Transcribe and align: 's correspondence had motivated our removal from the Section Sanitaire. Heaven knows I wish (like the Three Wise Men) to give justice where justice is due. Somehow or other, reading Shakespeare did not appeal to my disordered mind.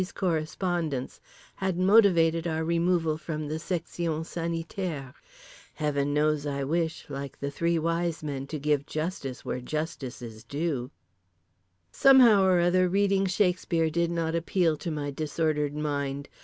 's 0.01 0.11
correspondence 0.11 1.21
had 1.57 1.77
motivated 1.77 2.47
our 2.47 2.63
removal 2.65 3.19
from 3.19 3.47
the 3.47 3.59
Section 3.59 4.23
Sanitaire. 4.23 5.13
Heaven 5.75 6.11
knows 6.11 6.43
I 6.47 6.63
wish 6.63 7.05
(like 7.07 7.39
the 7.39 7.51
Three 7.51 7.77
Wise 7.77 8.23
Men) 8.23 8.47
to 8.47 8.57
give 8.57 8.87
justice 8.87 9.45
where 9.45 9.61
justice 9.61 10.19
is 10.23 10.43
due. 10.43 10.89
Somehow 11.91 12.41
or 12.43 12.59
other, 12.59 12.89
reading 12.89 13.27
Shakespeare 13.27 13.91
did 13.91 14.09
not 14.09 14.33
appeal 14.33 14.75
to 14.77 14.89
my 14.89 15.11
disordered 15.11 15.75
mind. 15.75 16.29